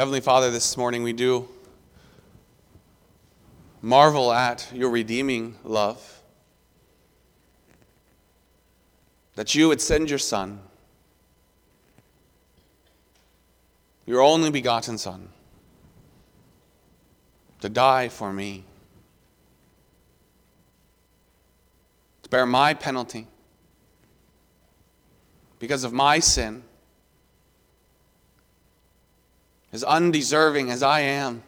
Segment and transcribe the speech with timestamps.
[0.00, 1.46] Heavenly Father, this morning we do
[3.82, 6.22] marvel at your redeeming love.
[9.34, 10.60] That you would send your Son,
[14.06, 15.28] your only begotten Son,
[17.60, 18.64] to die for me,
[22.22, 23.26] to bear my penalty
[25.58, 26.62] because of my sin,
[29.72, 31.42] as undeserving as I am.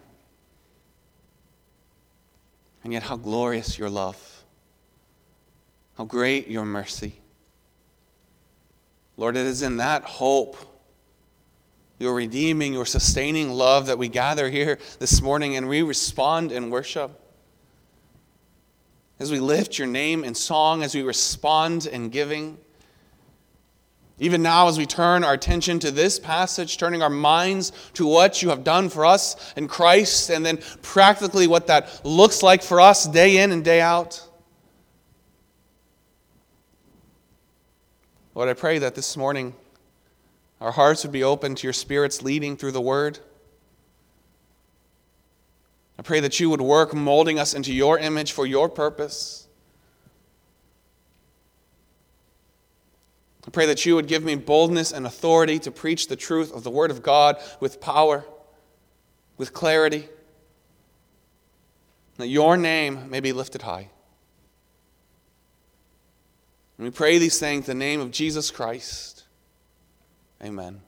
[2.85, 4.45] And yet, how glorious your love,
[5.97, 7.15] how great your mercy.
[9.17, 10.57] Lord, it is in that hope,
[11.99, 16.71] your redeeming, your sustaining love, that we gather here this morning and we respond in
[16.71, 17.21] worship.
[19.21, 22.59] As we lift your name in song, as we respond in giving.
[24.19, 28.43] Even now, as we turn our attention to this passage, turning our minds to what
[28.43, 32.81] you have done for us in Christ, and then practically what that looks like for
[32.81, 34.29] us day in and day out.
[38.35, 39.55] Lord, I pray that this morning
[40.61, 43.19] our hearts would be open to your Spirit's leading through the Word.
[45.99, 49.49] I pray that you would work molding us into your image for your purpose.
[53.47, 56.63] I pray that you would give me boldness and authority to preach the truth of
[56.63, 58.25] the Word of God with power,
[59.37, 60.09] with clarity,
[62.19, 63.89] that your name may be lifted high.
[66.79, 69.25] And we pray these things in the name of Jesus Christ.
[70.43, 70.81] Amen.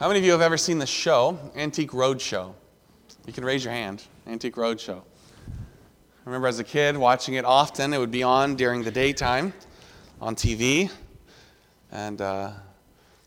[0.00, 2.52] How many of you have ever seen the show, Antique Roadshow?
[3.26, 4.02] You can raise your hand.
[4.26, 4.98] Antique Roadshow.
[4.98, 5.52] I
[6.24, 7.94] remember as a kid watching it often.
[7.94, 9.52] It would be on during the daytime
[10.20, 10.90] on TV.
[11.92, 12.50] And uh,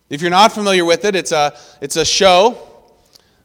[0.09, 2.57] if you're not familiar with it, it's a, it's a show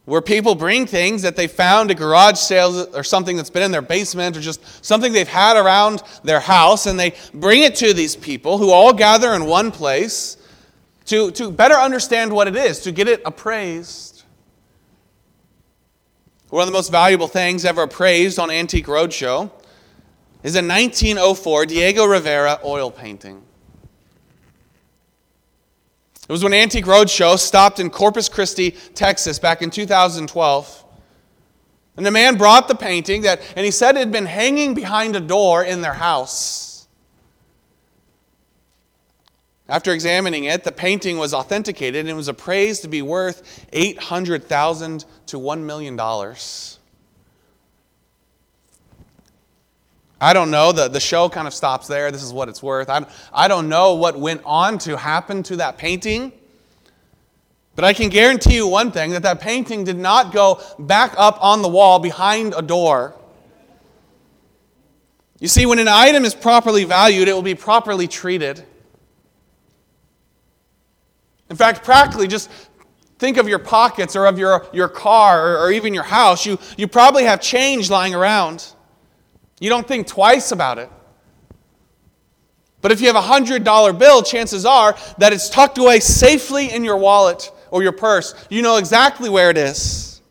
[0.04, 3.70] where people bring things that they found at garage sales or something that's been in
[3.70, 7.94] their basement or just something they've had around their house, and they bring it to
[7.94, 10.38] these people who all gather in one place
[11.06, 14.24] to, to better understand what it is, to get it appraised.
[16.50, 19.50] One of the most valuable things ever appraised on Antique Roadshow
[20.42, 23.42] is a 1904 Diego Rivera oil painting.
[26.28, 30.84] It was when Antique Roadshow stopped in Corpus Christi, Texas, back in 2012.
[31.96, 35.14] And the man brought the painting that, and he said it had been hanging behind
[35.14, 36.61] a door in their house.
[39.72, 45.06] After examining it, the painting was authenticated and it was appraised to be worth 800,000
[45.28, 45.98] to $1 million.
[50.20, 50.72] I don't know.
[50.72, 52.10] The, the show kind of stops there.
[52.10, 52.90] This is what it's worth.
[52.90, 56.32] I, I don't know what went on to happen to that painting.
[57.74, 61.42] But I can guarantee you one thing that that painting did not go back up
[61.42, 63.14] on the wall behind a door.
[65.40, 68.66] You see, when an item is properly valued, it will be properly treated.
[71.52, 72.50] In fact, practically, just
[73.18, 76.46] think of your pockets or of your, your car or, or even your house.
[76.46, 78.72] You, you probably have change lying around.
[79.60, 80.88] You don't think twice about it.
[82.80, 86.84] But if you have a $100 bill, chances are that it's tucked away safely in
[86.86, 88.34] your wallet or your purse.
[88.48, 90.22] You know exactly where it is.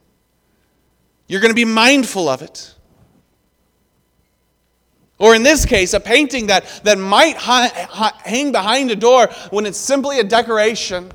[1.27, 2.73] You're going to be mindful of it.
[5.21, 9.77] Or in this case, a painting that, that might hang behind a door when it's
[9.77, 11.11] simply a decoration.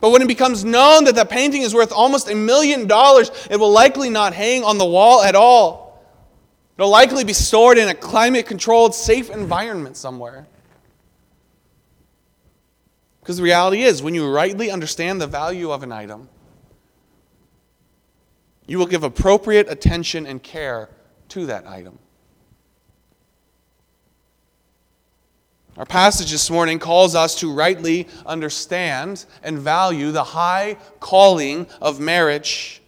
[0.00, 3.60] But when it becomes known that the painting is worth almost a million dollars, it
[3.60, 6.02] will likely not hang on the wall at all.
[6.78, 10.46] It'll likely be stored in a climate controlled, safe environment somewhere.
[13.20, 16.30] Because the reality is, when you rightly understand the value of an item,
[18.66, 20.88] you will give appropriate attention and care
[21.30, 21.98] to that item.
[25.76, 32.00] Our passage this morning calls us to rightly understand and value the high calling of
[32.00, 32.82] marriage.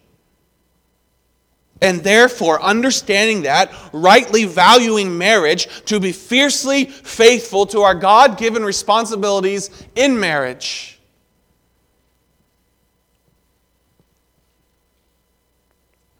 [1.81, 8.63] And therefore, understanding that, rightly valuing marriage to be fiercely faithful to our God given
[8.63, 10.92] responsibilities in marriage.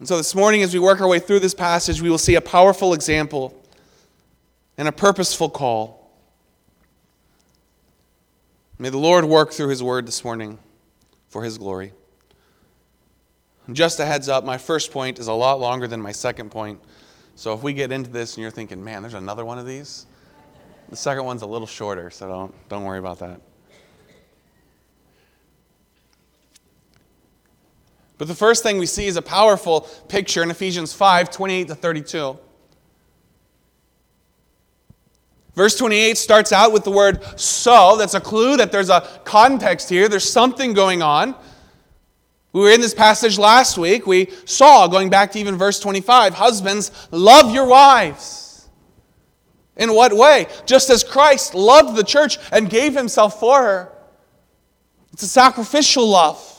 [0.03, 2.35] And so this morning, as we work our way through this passage, we will see
[2.35, 3.57] a powerful example
[4.77, 6.11] and a purposeful call.
[8.81, 10.59] May the Lord work through his word this morning
[11.29, 11.93] for his glory.
[13.73, 16.81] Just a heads up, my first point is a lot longer than my second point.
[17.37, 20.07] So if we get into this and you're thinking, man, there's another one of these,
[20.89, 23.41] the second one's a little shorter, so don't, don't worry about that.
[28.23, 31.75] But the first thing we see is a powerful picture in Ephesians 5 28 to
[31.75, 32.39] 32.
[35.57, 37.97] Verse 28 starts out with the word so.
[37.97, 40.09] That's a clue that there's a context here.
[40.09, 41.35] There's something going on.
[42.53, 44.07] We were in this passage last week.
[44.07, 48.69] We saw, going back to even verse 25, husbands, love your wives.
[49.77, 50.47] In what way?
[50.65, 53.93] Just as Christ loved the church and gave himself for her.
[55.13, 56.51] It's a sacrificial love.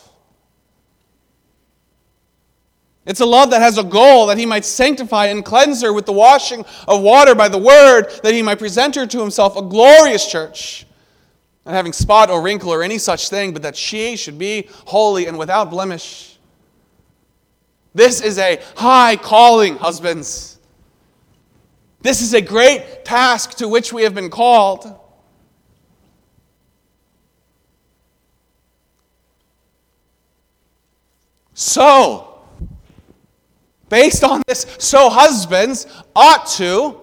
[3.05, 6.05] It's a love that has a goal that he might sanctify and cleanse her with
[6.05, 9.61] the washing of water by the word, that he might present her to himself a
[9.61, 10.85] glorious church,
[11.65, 15.25] not having spot or wrinkle or any such thing, but that she should be holy
[15.25, 16.37] and without blemish.
[17.93, 20.59] This is a high calling, husbands.
[22.01, 24.99] This is a great task to which we have been called.
[31.53, 32.32] So,
[33.93, 35.85] Based on this, so husbands
[36.15, 36.99] ought to.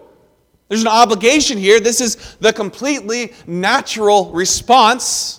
[0.66, 1.78] There's an obligation here.
[1.78, 5.38] This is the completely natural response.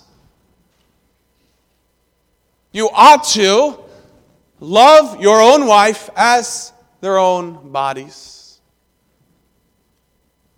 [2.72, 3.78] You ought to
[4.60, 6.72] love your own wife as
[7.02, 8.58] their own bodies.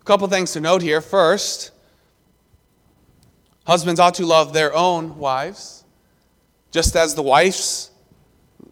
[0.01, 1.01] A couple things to note here.
[1.01, 1.73] First,
[3.67, 5.83] husbands ought to love their own wives,
[6.71, 7.91] just as the wives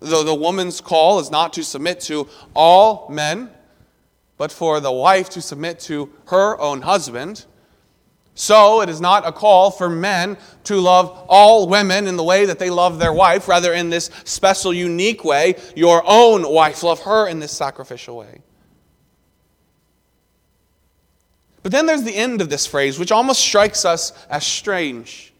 [0.02, 3.50] the, the woman's call is not to submit to all men,
[4.37, 7.46] but for the wife to submit to her own husband.
[8.34, 12.46] So it is not a call for men to love all women in the way
[12.46, 16.82] that they love their wife, rather, in this special, unique way, your own wife.
[16.82, 18.40] Love her in this sacrificial way.
[21.62, 25.32] But then there's the end of this phrase, which almost strikes us as strange.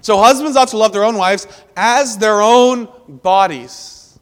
[0.00, 1.46] So husbands ought to love their own wives
[1.76, 4.18] as their own bodies.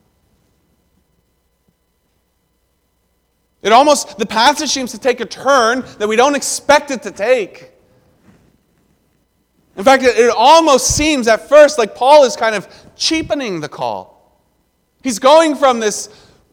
[3.62, 7.10] It almost, the passage seems to take a turn that we don't expect it to
[7.10, 7.72] take.
[9.76, 14.42] In fact, it, almost seems at first like Paul is kind of cheapening the call.
[15.02, 16.08] He's going from this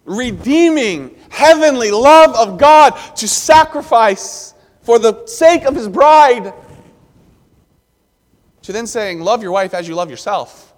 [0.05, 6.53] redeeming, heavenly love of God to sacrifice for the sake of his bride
[8.61, 10.74] to then saying, Love your wife as you love yourself.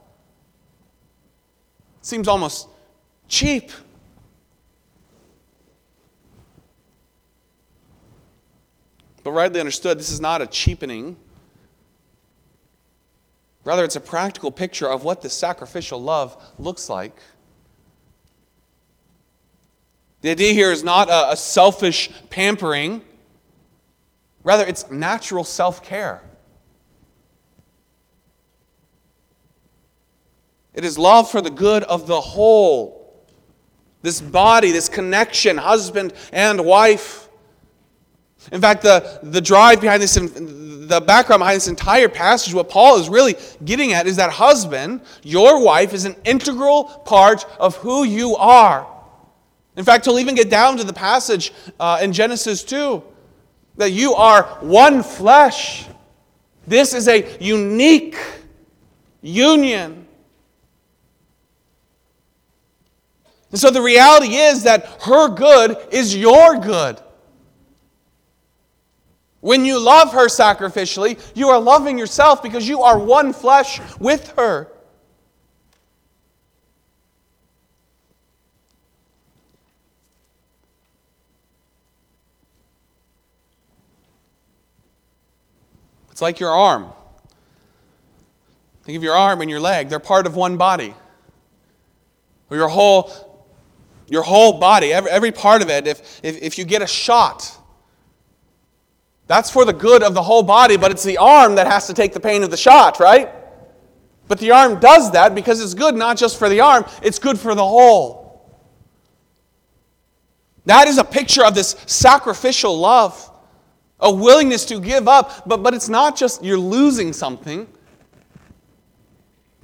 [2.08, 2.70] Seems almost
[3.28, 3.70] cheap.
[9.26, 11.18] But rightly understood, this is not a cheapening.
[13.66, 17.14] Rather, it's a practical picture of what the sacrificial love looks like.
[20.22, 23.02] The idea here is not a, a selfish pampering,
[24.46, 26.22] rather, it's natural self care.
[30.78, 33.26] It is love for the good of the whole.
[34.04, 37.30] This body, this connection, husband and wife.
[38.52, 43.00] In fact, the, the drive behind this, the background behind this entire passage, what Paul
[43.00, 43.36] is really
[43.66, 48.88] getting at is that husband, your wife, is an integral part of who you are.
[49.78, 53.02] In fact, he'll even get down to the passage uh, in Genesis 2
[53.78, 55.88] that you are one flesh.
[56.68, 58.16] This is a unique
[59.24, 60.07] union.
[63.52, 67.00] And so the reality is that her good is your good.
[69.40, 74.32] When you love her sacrificially, you are loving yourself because you are one flesh with
[74.32, 74.72] her.
[86.12, 86.92] It's like your arm.
[88.84, 90.96] Think of your arm and your leg, they're part of one body.
[92.50, 93.27] Or your whole
[94.08, 97.58] your whole body, every, every part of it, if, if, if you get a shot,
[99.28, 101.94] that's for the good of the whole body, but it's the arm that has to
[101.94, 103.30] take the pain of the shot, right?
[104.28, 107.38] But the arm does that because it's good not just for the arm, it's good
[107.38, 108.28] for the whole.
[110.66, 113.32] That is a picture of this sacrificial love,
[114.00, 117.68] a willingness to give up, but, but it's not just you're losing something.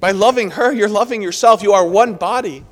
[0.00, 1.62] By loving her, you're loving yourself.
[1.62, 2.64] You are one body.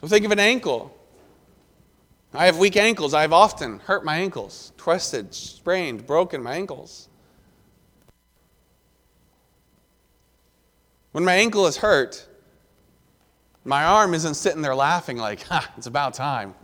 [0.00, 0.94] So think of an ankle.
[2.32, 3.14] I have weak ankles.
[3.14, 7.08] I have often hurt my ankles, twisted, sprained, broken my ankles.
[11.12, 12.26] When my ankle is hurt,
[13.64, 16.54] my arm isn't sitting there laughing like, ha, it's about time.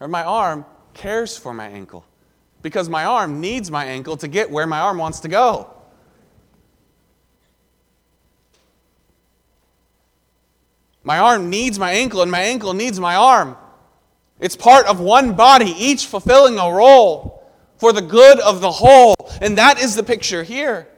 [0.00, 2.04] Or my arm cares for my ankle
[2.60, 5.71] because my arm needs my ankle to get where my arm wants to go.
[11.04, 13.56] My arm needs my ankle, and my ankle needs my arm.
[14.38, 19.14] It's part of one body, each fulfilling a role for the good of the whole.
[19.40, 20.88] And that is the picture here.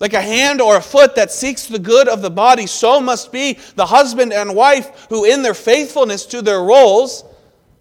[0.00, 3.32] Like a hand or a foot that seeks the good of the body, so must
[3.32, 7.24] be the husband and wife who, in their faithfulness to their roles,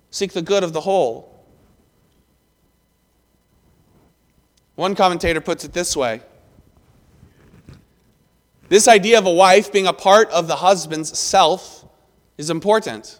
[0.09, 1.35] seek the good of the whole.
[4.75, 6.21] One commentator puts it this way
[8.69, 11.85] This idea of a wife being a part of the husband's self
[12.37, 13.19] is important.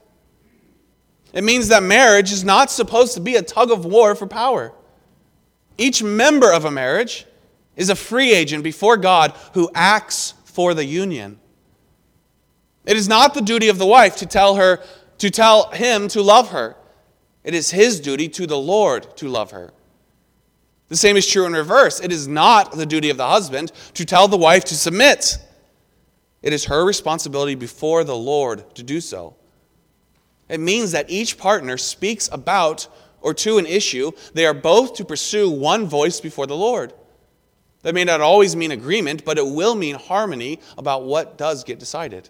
[1.33, 4.73] It means that marriage is not supposed to be a tug of war for power.
[5.77, 7.25] Each member of a marriage
[7.75, 11.39] is a free agent before God who acts for the union.
[12.85, 14.81] It is not the duty of the wife to tell her
[15.19, 16.75] to tell him to love her.
[17.43, 19.73] It is his duty to the Lord to love her.
[20.89, 21.99] The same is true in reverse.
[21.99, 25.37] It is not the duty of the husband to tell the wife to submit.
[26.41, 29.35] It is her responsibility before the Lord to do so.
[30.47, 32.87] It means that each partner speaks about
[33.19, 34.11] or to an issue.
[34.33, 36.93] They are both to pursue one voice before the Lord.
[37.81, 41.79] That may not always mean agreement, but it will mean harmony about what does get
[41.79, 42.29] decided.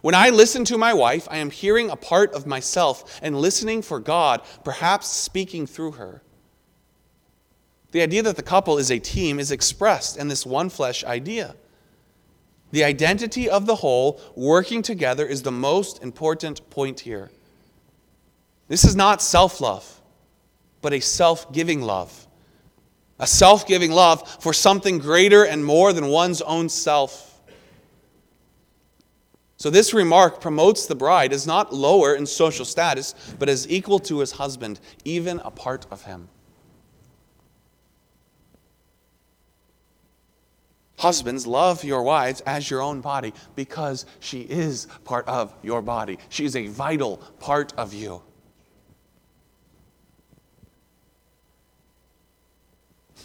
[0.00, 3.82] When I listen to my wife, I am hearing a part of myself and listening
[3.82, 6.22] for God, perhaps speaking through her.
[7.92, 11.54] The idea that the couple is a team is expressed in this one flesh idea.
[12.72, 17.30] The identity of the whole working together is the most important point here.
[18.68, 20.00] This is not self love,
[20.80, 22.26] but a self giving love.
[23.18, 27.28] A self giving love for something greater and more than one's own self.
[29.58, 33.98] So, this remark promotes the bride as not lower in social status, but as equal
[34.00, 36.30] to his husband, even a part of him.
[41.02, 46.16] Husbands, love your wives as your own body because she is part of your body.
[46.28, 48.22] She is a vital part of you.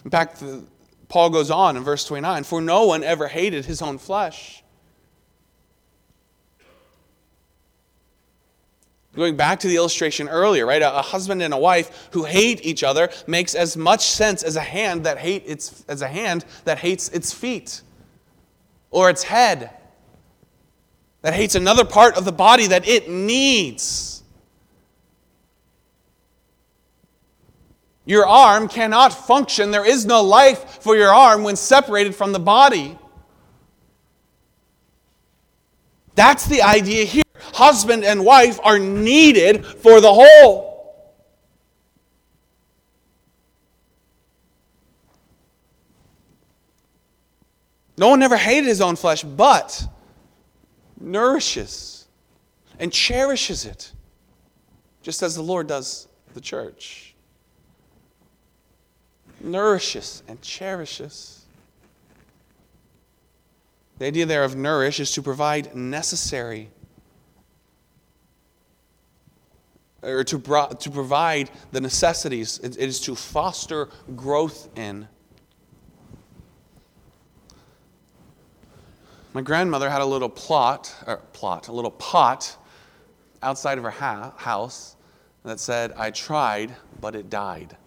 [0.03, 0.43] In fact,
[1.07, 4.63] Paul goes on in verse 29 For no one ever hated his own flesh
[9.17, 10.79] Going back to the illustration earlier, right?
[10.79, 14.62] A, husband and a wife who hate each other makes as much sense as a
[14.62, 17.81] hand that hate its as a hand that hates its feet
[18.91, 19.71] or its head
[21.24, 24.21] that hates another part of the body that it needs.
[28.05, 29.71] Your arm cannot function.
[29.71, 33.00] There is no life for your arm when separated from the body.
[36.13, 37.24] That's the idea here
[37.54, 40.68] husband and wife are needed for the whole.
[47.98, 49.88] No one ever hated his own flesh, but
[51.00, 52.08] nourishes
[52.80, 53.92] and cherishes it,
[55.01, 57.16] just as the Lord does the church.
[59.42, 61.46] Nourishes and cherishes.
[63.98, 66.70] The idea there of nourish is to provide necessary
[70.01, 75.08] or to, bro- to provide the necessities, it, it is to foster growth in.
[79.34, 82.58] My grandmother had a little plot, or plot, a little pot
[83.44, 84.96] outside of her ha- house
[85.44, 87.77] that said, I tried, but it died.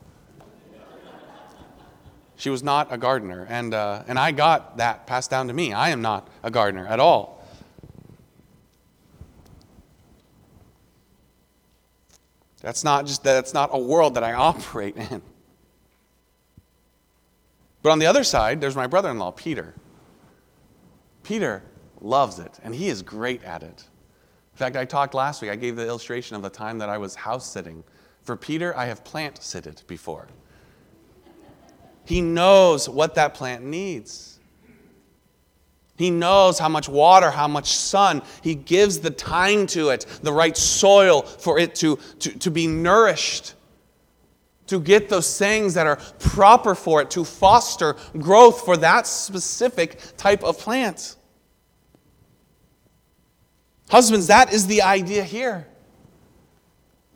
[2.36, 5.74] She was not a gardener, and, uh, and I got that passed down to me.
[5.74, 7.39] I am not a gardener at all.
[12.60, 15.22] That's not just that's not a world that I operate in.
[17.82, 19.74] But on the other side, there's my brother-in-law, Peter.
[21.22, 21.62] Peter
[22.00, 23.84] loves it, and he is great at it.
[24.52, 26.98] In fact, I talked last week, I gave the illustration of the time that I
[26.98, 27.82] was house sitting.
[28.22, 30.28] For Peter, I have plant sitted before.
[32.04, 34.29] He knows what that plant needs.
[36.00, 38.22] He knows how much water, how much sun.
[38.42, 42.66] He gives the time to it, the right soil for it to, to, to be
[42.66, 43.52] nourished,
[44.68, 50.00] to get those things that are proper for it, to foster growth for that specific
[50.16, 51.16] type of plant.
[53.90, 55.66] Husbands, that is the idea here.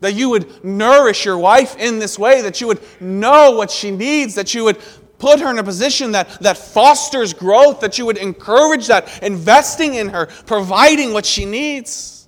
[0.01, 3.89] That you would nourish your wife in this way, that you would know what she
[3.89, 4.77] needs, that you would
[5.17, 9.95] put her in a position that, that fosters growth, that you would encourage that, investing
[9.95, 12.27] in her, providing what she needs.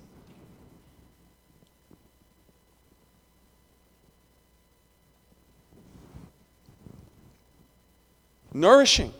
[8.52, 9.12] Nourishing.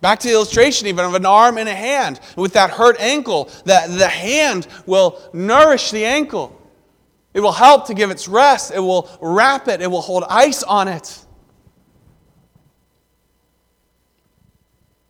[0.00, 2.20] Back to the illustration, even of an arm and a hand.
[2.36, 6.60] With that hurt ankle, that the hand will nourish the ankle.
[7.32, 8.70] It will help to give its rest.
[8.74, 9.80] It will wrap it.
[9.80, 11.23] It will hold ice on it.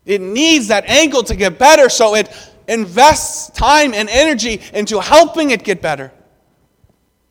[0.05, 2.29] It needs that ankle to get better, so it
[2.67, 6.11] invests time and energy into helping it get better,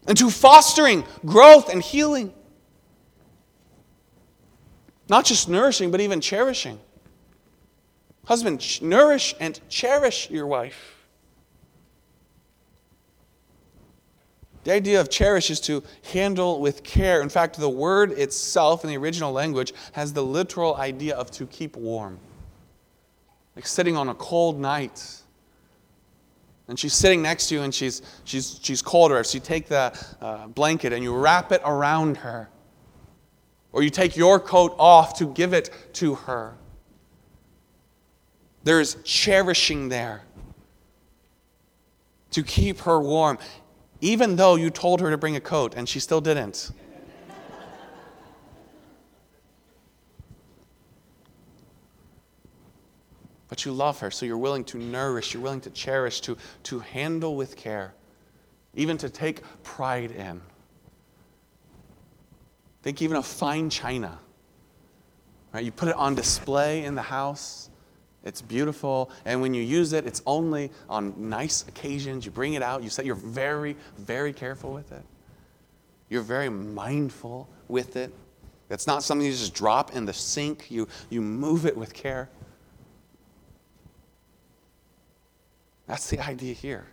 [0.08, 2.32] into fostering growth and healing.
[5.08, 6.80] Not just nourishing, but even cherishing.
[8.24, 10.94] Husband, nourish and cherish your wife.
[14.64, 17.20] The idea of cherish is to handle with care.
[17.20, 21.46] In fact, the word itself in the original language has the literal idea of to
[21.46, 22.18] keep warm.
[23.56, 25.22] Like sitting on a cold night.
[26.66, 29.22] And she's sitting next to you and she's, she's, she's colder.
[29.24, 32.48] So you take the uh, blanket and you wrap it around her.
[33.72, 36.54] Or you take your coat off to give it to her.
[38.62, 40.22] There's cherishing there
[42.30, 43.38] to keep her warm,
[44.00, 46.72] even though you told her to bring a coat and she still didn't.
[53.54, 56.80] But you love her, so you're willing to nourish, you're willing to cherish, to, to
[56.80, 57.94] handle with care,
[58.74, 60.40] even to take pride in.
[62.82, 64.18] Think even of fine china.
[65.52, 65.64] Right?
[65.64, 67.70] You put it on display in the house.
[68.24, 69.12] It's beautiful.
[69.24, 72.26] And when you use it, it's only on nice occasions.
[72.26, 72.82] You bring it out.
[72.82, 75.04] You say you're very, very careful with it.
[76.08, 78.12] You're very mindful with it.
[78.68, 80.72] It's not something you just drop in the sink.
[80.72, 82.28] You, you move it with care.
[85.86, 86.86] That's the idea here.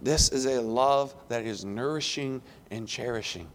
[0.00, 3.48] This is a love that is nourishing and cherishing.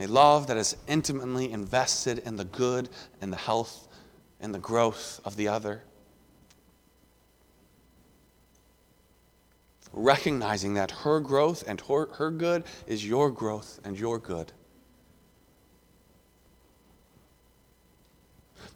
[0.00, 2.88] A love that is intimately invested in the good
[3.20, 3.88] and the health
[4.40, 5.82] and the growth of the other.
[9.92, 14.52] Recognizing that her growth and her, her good is your growth and your good.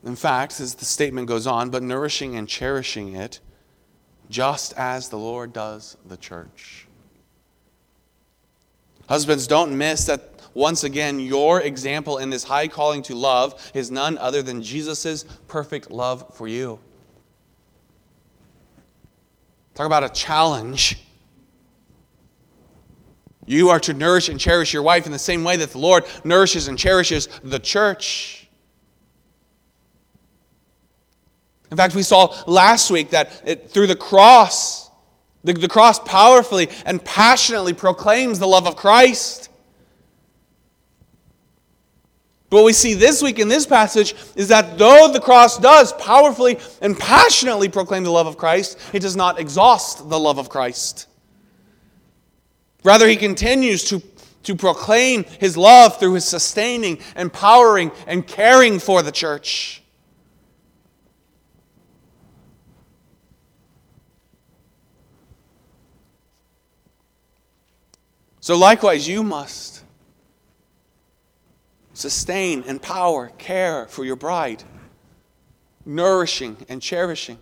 [0.05, 3.41] In fact, as the statement goes on, but nourishing and cherishing it,
[4.29, 6.87] just as the Lord does the church.
[9.09, 13.91] Husbands, don't miss that once again, your example in this high calling to love is
[13.91, 16.79] none other than Jesus' perfect love for you.
[19.75, 20.99] Talk about a challenge.
[23.47, 26.05] You are to nourish and cherish your wife in the same way that the Lord
[26.25, 28.42] nourishes and cherishes the church.
[31.73, 34.91] In fact, we saw last week that it, through the cross,
[35.43, 39.49] the, the cross powerfully and passionately proclaims the love of Christ.
[42.51, 45.95] But what we see this week in this passage is that though the cross does
[45.95, 50.51] powerfully and passionately proclaim the love of Christ, it does not exhaust the love of
[50.51, 51.07] Christ.
[52.85, 54.03] Rather, he continues to,
[54.43, 59.82] to proclaim his love through his sustaining, empowering, and caring for the church.
[68.43, 69.85] So, likewise, you must
[71.95, 74.65] sustain, empower, care for your bride,
[75.87, 77.39] nourishing and cherishing.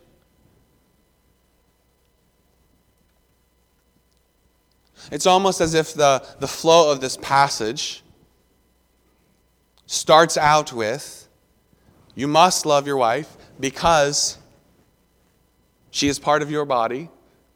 [5.10, 8.02] It's almost as if the, the flow of this passage
[9.86, 11.26] starts out with
[12.14, 14.36] you must love your wife because
[15.90, 17.08] she is part of your body,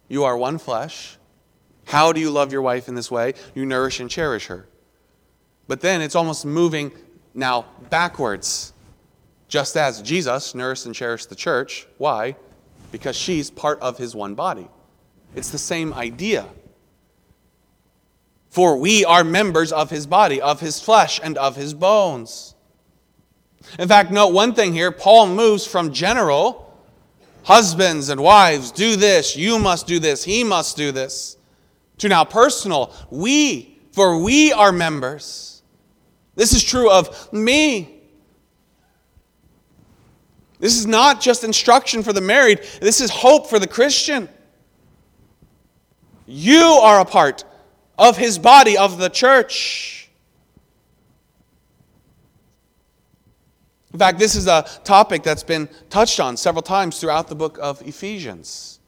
[0.08, 1.18] you are one flesh
[1.86, 3.34] how do you love your wife in this way?
[3.54, 4.66] You nourish and cherish her.
[5.68, 6.92] But then it's almost moving
[7.34, 8.72] now backwards.
[9.48, 11.86] Just as Jesus nourished and cherished the church.
[11.98, 12.36] Why?
[12.92, 14.68] Because she's part of his one body.
[15.34, 16.46] It's the same idea.
[18.50, 22.54] For we are members of his body, of his flesh, and of his bones.
[23.78, 26.72] In fact, note one thing here Paul moves from general,
[27.42, 31.36] husbands and wives, do this, you must do this, he must do this
[31.98, 32.92] to now personal.
[33.10, 35.62] We, for we are members.
[36.34, 38.02] This is true of me.
[40.58, 44.28] This is not just instruction for the married, this is hope for the Christian.
[46.26, 47.44] You are a part
[47.98, 50.08] of his body, of the church.
[53.92, 57.58] In fact, this is a topic that's been touched on several times throughout the book
[57.62, 58.80] of Ephesians.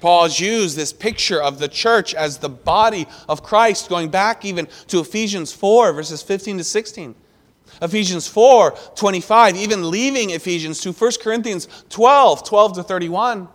[0.00, 4.44] Paul has used this picture of the church as the body of Christ, going back
[4.44, 7.14] even to Ephesians 4, verses 15 to 16.
[7.82, 13.48] Ephesians 4, 25, even leaving Ephesians to 1 Corinthians 12, 12 to 31.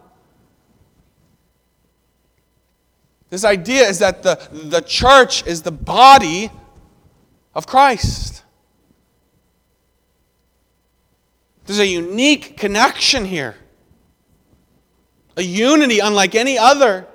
[3.29, 6.51] This idea is that the, the church is the body
[7.55, 8.43] of Christ.
[11.65, 13.55] There's a unique connection here,
[15.35, 17.07] a unity unlike any other.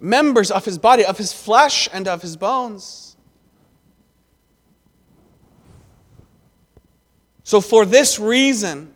[0.00, 3.16] Members of his body, of his flesh, and of his bones.
[7.44, 8.92] So, for this reason,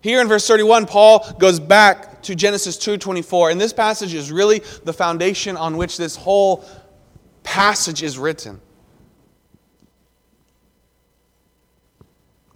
[0.00, 4.60] here in verse 31, Paul goes back to Genesis 2:24, and this passage is really
[4.84, 6.64] the foundation on which this whole
[7.44, 8.60] passage is written.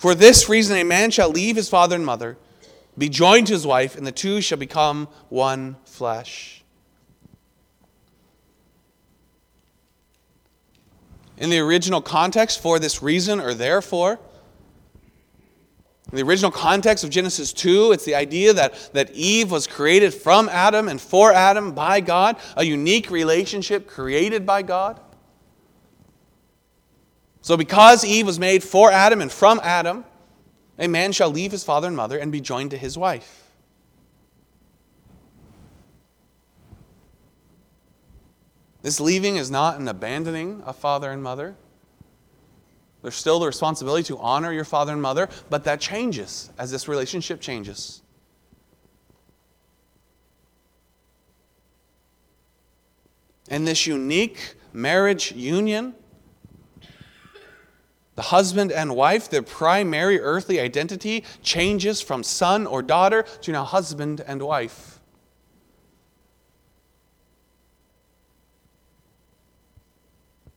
[0.00, 2.38] For this reason, a man shall leave his father and mother,
[2.96, 6.64] be joined to his wife, and the two shall become one flesh.
[11.36, 14.18] In the original context, for this reason or therefore,
[16.10, 20.14] in the original context of Genesis 2, it's the idea that, that Eve was created
[20.14, 24.98] from Adam and for Adam by God, a unique relationship created by God.
[27.42, 30.04] So, because Eve was made for Adam and from Adam,
[30.78, 33.50] a man shall leave his father and mother and be joined to his wife.
[38.82, 41.54] This leaving is not an abandoning of father and mother.
[43.02, 46.88] There's still the responsibility to honor your father and mother, but that changes as this
[46.88, 48.02] relationship changes.
[53.48, 55.94] And this unique marriage union,
[58.20, 63.64] the husband and wife, their primary earthly identity changes from son or daughter to now
[63.64, 65.00] husband and wife.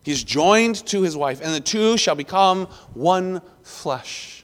[0.04, 4.44] He's joined to his wife, and the two shall become one flesh.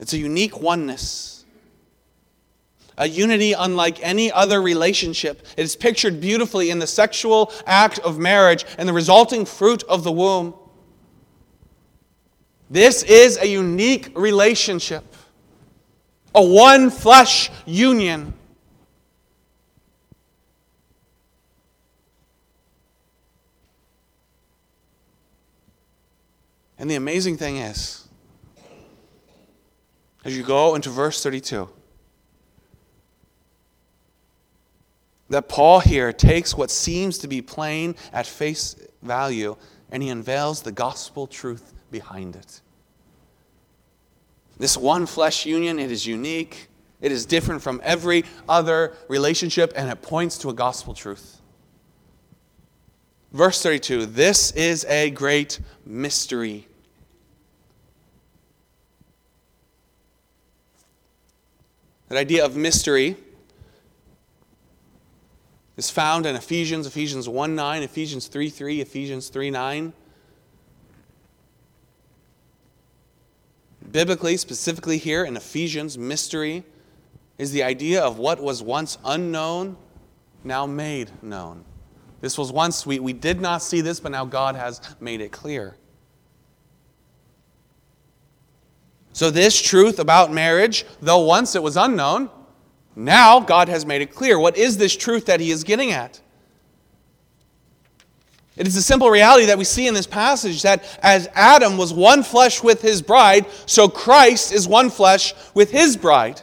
[0.00, 1.37] It's a unique oneness,
[2.98, 5.46] a unity unlike any other relationship.
[5.56, 10.04] It is pictured beautifully in the sexual act of marriage and the resulting fruit of
[10.04, 10.54] the womb.
[12.68, 15.04] This is a unique relationship,
[16.34, 18.34] a one flesh union.
[26.80, 28.06] And the amazing thing is,
[30.24, 31.68] as you go into verse 32,
[35.28, 39.56] that Paul here takes what seems to be plain at face value
[39.90, 42.60] and he unveils the gospel truth behind it.
[44.58, 46.68] This one flesh union, it is unique.
[47.00, 51.40] It is different from every other relationship, and it points to a gospel truth.
[53.32, 56.66] Verse 32 This is a great mystery.
[62.08, 63.16] That idea of mystery
[65.78, 69.92] is found in Ephesians, Ephesians 1 9, Ephesians 3 3, Ephesians 3 9.
[73.92, 76.64] Biblically, specifically here in Ephesians, mystery
[77.38, 79.76] is the idea of what was once unknown,
[80.42, 81.64] now made known.
[82.20, 85.30] This was once, we, we did not see this, but now God has made it
[85.30, 85.76] clear.
[89.12, 92.30] So, this truth about marriage, though once it was unknown,
[92.98, 94.38] now God has made it clear.
[94.38, 96.20] What is this truth that He is getting at?
[98.58, 101.94] It is a simple reality that we see in this passage that as Adam was
[101.94, 106.42] one flesh with his bride, so Christ is one flesh with his bride.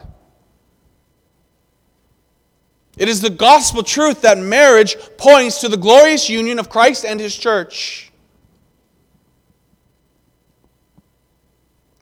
[2.96, 7.20] It is the gospel truth that marriage points to the glorious union of Christ and
[7.20, 8.10] his church.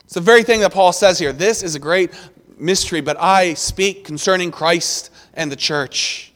[0.05, 1.33] It's the very thing that Paul says here.
[1.33, 2.13] This is a great
[2.59, 6.33] mystery, but I speak concerning Christ and the church.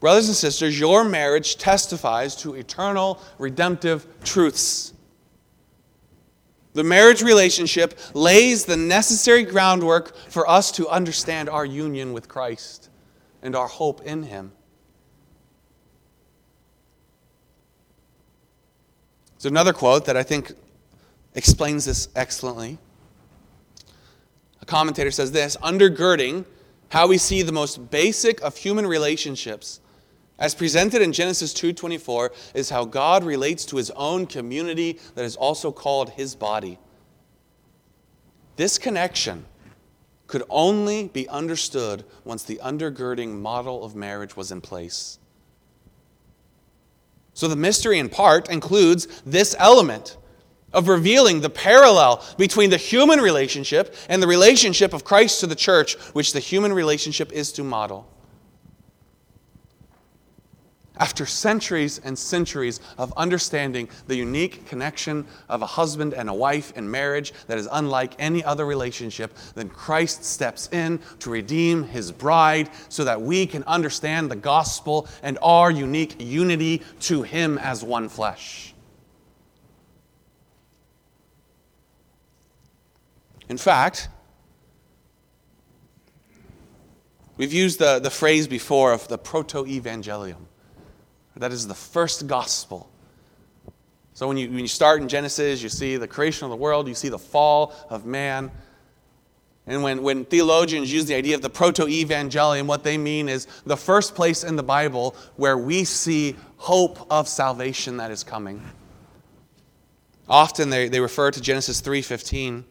[0.00, 4.92] Brothers and sisters, your marriage testifies to eternal redemptive truths.
[6.74, 12.90] The marriage relationship lays the necessary groundwork for us to understand our union with Christ
[13.42, 14.52] and our hope in Him.
[19.36, 20.52] There's another quote that I think
[21.34, 22.78] explains this excellently.
[24.60, 26.44] A commentator says this undergirding
[26.90, 29.80] how we see the most basic of human relationships
[30.38, 35.36] as presented in Genesis 2:24 is how God relates to his own community that is
[35.36, 36.78] also called his body.
[38.56, 39.46] This connection
[40.26, 45.18] could only be understood once the undergirding model of marriage was in place.
[47.34, 50.17] So the mystery in part includes this element
[50.78, 55.56] of revealing the parallel between the human relationship and the relationship of Christ to the
[55.56, 58.08] church, which the human relationship is to model.
[60.96, 66.72] After centuries and centuries of understanding the unique connection of a husband and a wife
[66.76, 72.12] in marriage that is unlike any other relationship, then Christ steps in to redeem his
[72.12, 77.82] bride so that we can understand the gospel and our unique unity to him as
[77.82, 78.67] one flesh.
[83.48, 84.08] In fact,
[87.36, 90.46] we've used the, the phrase before of the proto evangelium.
[91.36, 92.90] That is the first gospel.
[94.12, 96.88] So when you, when you start in Genesis, you see the creation of the world,
[96.88, 98.50] you see the fall of man.
[99.68, 103.46] And when, when theologians use the idea of the proto evangelium, what they mean is
[103.64, 108.60] the first place in the Bible where we see hope of salvation that is coming.
[110.28, 112.64] Often they, they refer to Genesis 3:15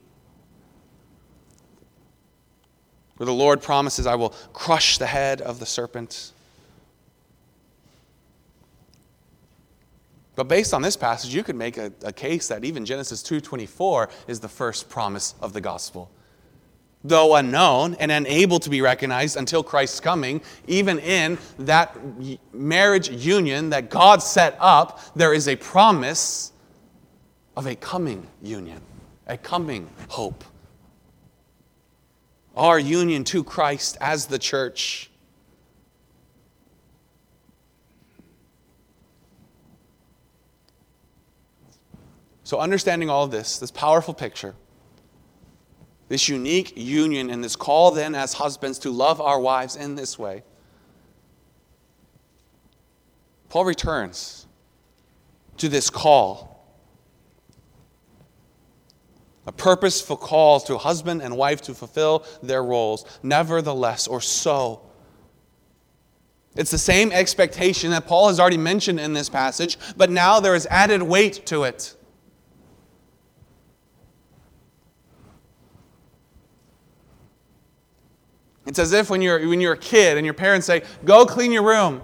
[3.17, 6.31] where the Lord promises, I will crush the head of the serpent.
[10.35, 14.09] But based on this passage, you could make a, a case that even Genesis 2:24
[14.27, 16.11] is the first promise of the gospel.
[17.03, 21.97] Though unknown and unable to be recognized until Christ's coming, even in that
[22.53, 26.51] marriage union that God set up, there is a promise
[27.55, 28.81] of a coming union,
[29.25, 30.43] a coming hope
[32.57, 35.11] our union to Christ as the church.
[42.43, 44.55] So, understanding all of this, this powerful picture,
[46.07, 50.17] this unique union, and this call then as husbands to love our wives in this
[50.17, 50.43] way,
[53.49, 54.47] Paul returns
[55.57, 56.46] to this call
[59.47, 64.81] a purposeful call to husband and wife to fulfill their roles, nevertheless, or so.
[66.55, 70.53] It's the same expectation that Paul has already mentioned in this passage, but now there
[70.53, 71.95] is added weight to it.
[78.65, 81.53] It's as if when you're, when you're a kid and your parents say, Go clean
[81.53, 82.01] your room.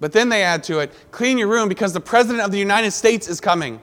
[0.00, 2.90] But then they add to it, Clean your room because the President of the United
[2.90, 3.80] States is coming.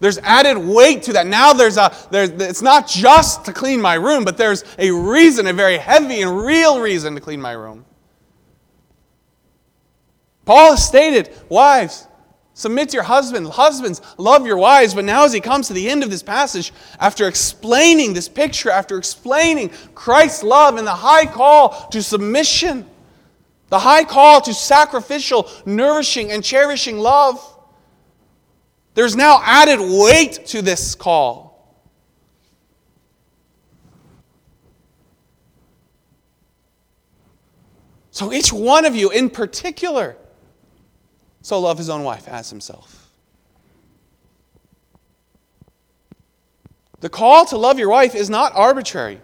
[0.00, 1.26] There's added weight to that.
[1.26, 5.46] Now there's a there's it's not just to clean my room, but there's a reason,
[5.46, 7.84] a very heavy and real reason to clean my room.
[10.44, 12.06] Paul has stated, wives,
[12.54, 13.46] submit to your husband.
[13.48, 14.94] Husbands, love your wives.
[14.94, 18.70] But now, as he comes to the end of this passage, after explaining this picture,
[18.70, 22.88] after explaining Christ's love and the high call to submission,
[23.68, 27.57] the high call to sacrificial, nourishing, and cherishing love,
[28.94, 31.48] there's now added weight to this call.
[38.10, 40.16] So each one of you in particular,
[41.40, 43.08] so love his own wife as himself.
[47.00, 49.20] The call to love your wife is not arbitrary.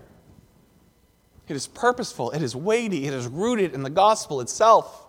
[1.48, 5.03] It is purposeful, it is weighty, it is rooted in the gospel itself.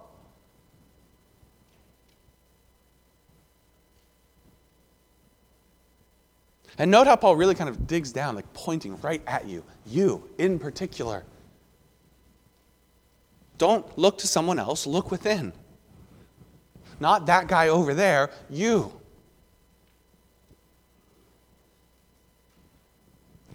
[6.77, 10.27] And note how Paul really kind of digs down, like pointing right at you, you
[10.37, 11.23] in particular.
[13.57, 15.53] Don't look to someone else, look within.
[16.99, 18.91] Not that guy over there, you.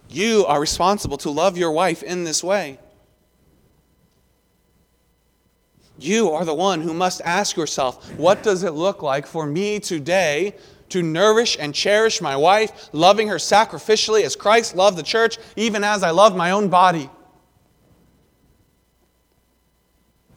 [0.09, 2.79] You are responsible to love your wife in this way.
[5.99, 9.79] You are the one who must ask yourself, what does it look like for me
[9.79, 10.55] today
[10.91, 15.85] to nourish and cherish my wife, loving her sacrificially as Christ loved the church, even
[15.85, 17.11] as I love my own body.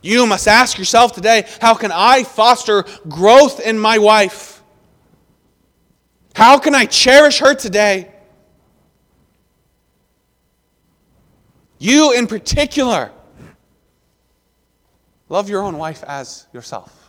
[0.01, 4.61] You must ask yourself today how can I foster growth in my wife?
[6.35, 8.11] How can I cherish her today?
[11.79, 13.11] You, in particular,
[15.33, 17.02] Love your own wife as yourself.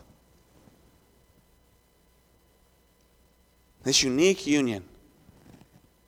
[3.84, 4.82] This unique union,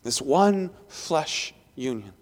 [0.02, 2.12] this one flesh union.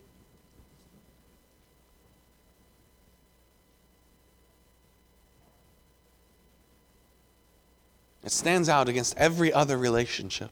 [8.24, 10.50] It stands out against every other relationship.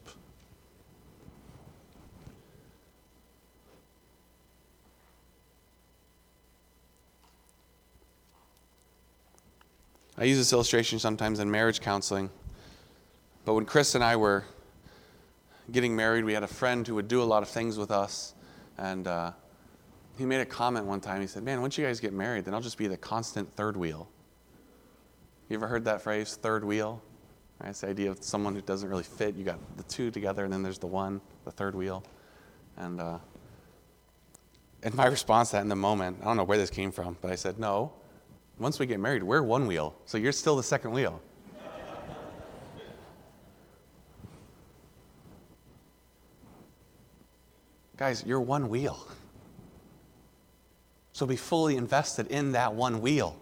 [10.17, 12.29] I use this illustration sometimes in marriage counseling.
[13.43, 14.45] But when Chris and I were
[15.71, 18.33] getting married, we had a friend who would do a lot of things with us.
[18.77, 19.31] And uh,
[20.17, 21.21] he made a comment one time.
[21.21, 23.77] He said, Man, once you guys get married, then I'll just be the constant third
[23.77, 24.09] wheel.
[25.49, 27.01] You ever heard that phrase, third wheel?
[27.59, 27.69] Right?
[27.69, 29.35] It's the idea of someone who doesn't really fit.
[29.35, 32.03] You got the two together, and then there's the one, the third wheel.
[32.77, 33.19] And, uh,
[34.81, 37.17] and my response to that in the moment, I don't know where this came from,
[37.21, 37.93] but I said, No,
[38.59, 41.21] once we get married, we're one wheel, so you're still the second wheel.
[47.97, 49.07] Guys, you're one wheel.
[51.13, 53.39] So be fully invested in that one wheel.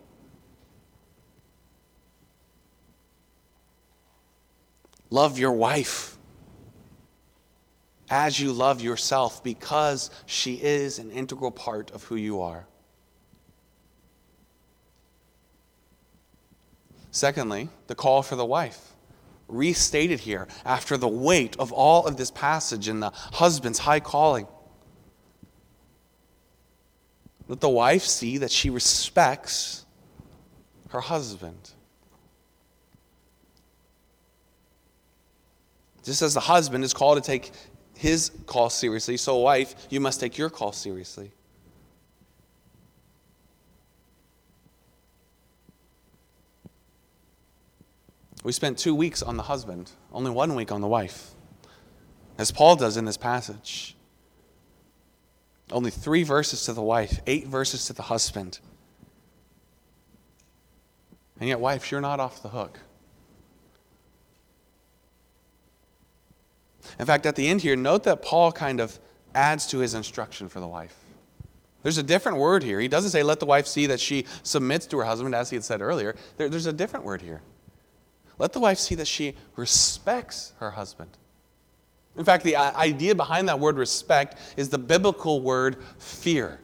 [5.09, 6.17] Love your wife
[8.09, 12.67] as you love yourself because she is an integral part of who you are.
[17.11, 18.90] Secondly, the call for the wife,
[19.51, 24.47] restated here after the weight of all of this passage and the husband's high calling.
[27.47, 29.85] Let the wife see that she respects
[30.89, 31.71] her husband.
[36.03, 37.51] Just as the husband is called to take
[37.95, 41.31] his call seriously, so, wife, you must take your call seriously.
[48.43, 51.31] We spent two weeks on the husband, only one week on the wife,
[52.37, 53.95] as Paul does in this passage.
[55.71, 58.59] Only three verses to the wife, eight verses to the husband.
[61.39, 62.79] And yet, wife, you're not off the hook.
[66.99, 68.99] In fact, at the end here, note that Paul kind of
[69.33, 70.95] adds to his instruction for the wife.
[71.83, 72.79] There's a different word here.
[72.79, 75.55] He doesn't say, let the wife see that she submits to her husband, as he
[75.55, 76.15] had said earlier.
[76.37, 77.41] There, there's a different word here.
[78.41, 81.11] Let the wife see that she respects her husband.
[82.17, 86.59] In fact, the uh, idea behind that word respect is the biblical word fear.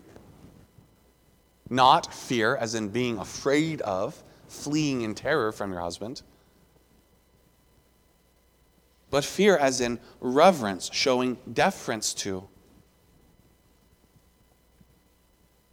[1.69, 6.23] Not fear, as in being afraid of, fleeing in terror from your husband,
[9.11, 12.47] but fear, as in reverence, showing deference to.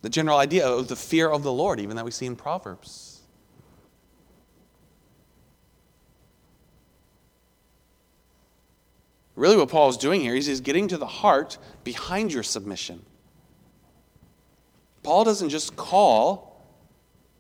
[0.03, 3.04] The general idea of the fear of the Lord, even that we see in Proverbs.
[9.37, 13.05] Really, what Paul is doing here is he's getting to the heart behind your submission.
[15.03, 16.65] Paul doesn't just call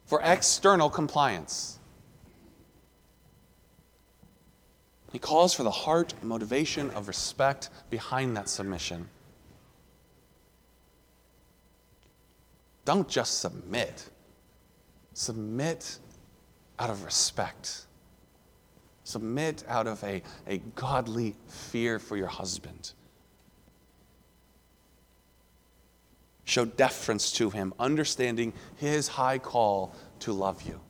[0.07, 1.79] for external compliance,
[5.13, 9.09] he calls for the heart motivation of respect behind that submission.
[12.85, 14.11] Don't just submit,
[15.15, 16.01] submit
[16.81, 17.87] out of respect.
[19.05, 22.93] Submit out of a, a godly fear for your husband.
[26.45, 30.81] Show deference to him, understanding his high call to love you.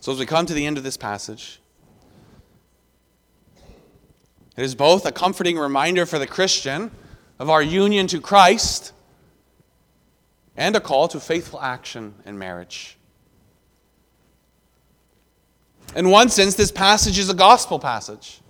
[0.00, 1.60] So, as we come to the end of this passage,
[4.54, 6.90] it is both a comforting reminder for the Christian
[7.38, 8.92] of our union to Christ
[10.56, 12.96] and a call to faithful action in marriage.
[15.96, 18.40] In one sense, this passage is a gospel passage.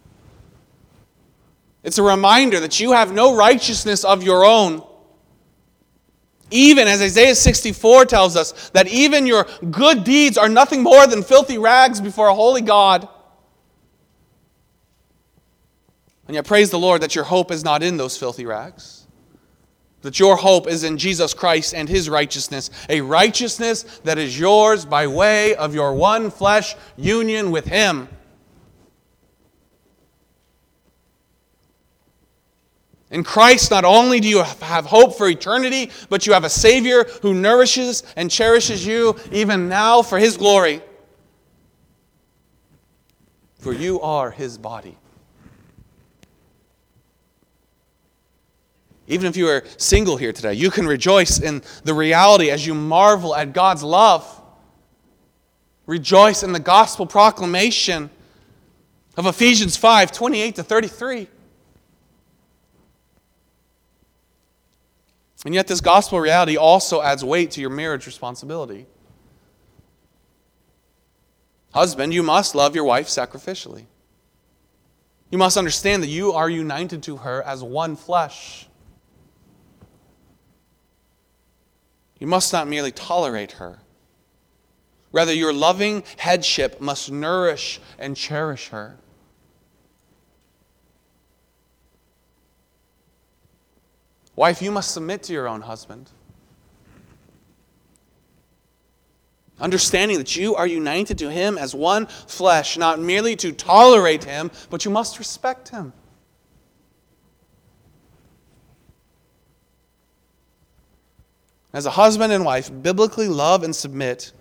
[1.82, 4.82] It's a reminder that you have no righteousness of your own.
[6.50, 11.22] Even as Isaiah 64 tells us, that even your good deeds are nothing more than
[11.22, 13.09] filthy rags before a holy God.
[16.26, 19.03] And yet, praise the Lord that your hope is not in those filthy rags
[20.05, 24.84] that your hope is in Jesus Christ and his righteousness, a righteousness that is yours
[24.84, 28.07] by way of your one flesh union with him.
[33.11, 37.05] In Christ, not only do you have hope for eternity, but you have a Savior
[37.22, 40.82] who nourishes and cherishes you even now for His glory.
[43.59, 44.98] For you are His body.
[49.07, 52.74] Even if you are single here today, you can rejoice in the reality as you
[52.74, 54.42] marvel at God's love.
[55.86, 58.09] Rejoice in the gospel proclamation
[59.16, 61.28] of Ephesians 5 28 to 33.
[65.44, 68.86] And yet, this gospel reality also adds weight to your marriage responsibility.
[71.74, 73.84] Husband, you must love your wife sacrificially.
[75.30, 78.68] You must understand that you are united to her as one flesh.
[82.25, 83.81] You must not merely tolerate her.
[85.12, 88.97] Rather, your loving headship must nourish and cherish her.
[94.35, 96.09] Wife, you must submit to your own husband.
[99.61, 104.51] Understanding that you are united to him as one flesh, not merely to tolerate him,
[104.70, 105.93] but you must respect him.
[111.75, 114.33] As a husband and wife biblically love and submit,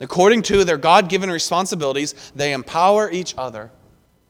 [0.00, 3.70] according to their God given responsibilities, they empower each other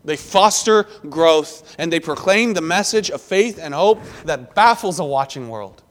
[0.04, 5.04] they foster growth and they proclaim the message of faith and hope that baffles a
[5.04, 5.82] watching world.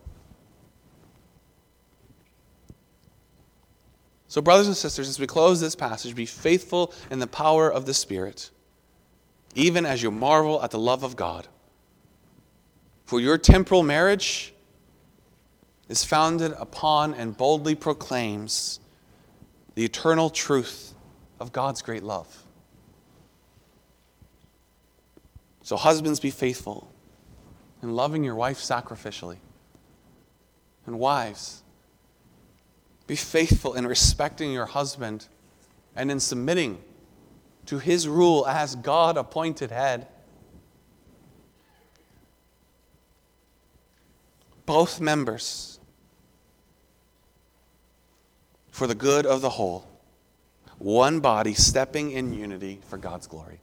[4.27, 7.85] So, brothers and sisters, as we close this passage, be faithful in the power of
[7.85, 8.49] the Spirit,
[9.55, 11.47] even as you marvel at the love of God.
[13.05, 14.53] For your temporal marriage
[15.89, 18.79] is founded upon and boldly proclaims
[19.75, 20.93] the eternal truth
[21.39, 22.43] of God's great love.
[25.61, 26.91] So, husbands, be faithful
[27.81, 29.37] in loving your wife sacrificially.
[30.85, 31.63] And wives,
[33.05, 35.27] be faithful in respecting your husband
[35.95, 36.81] and in submitting
[37.65, 40.07] to his rule as God appointed head.
[44.65, 45.76] Both members
[48.77, 49.87] for the good of the whole.
[50.77, 53.59] One body stepping in unity for God's glory.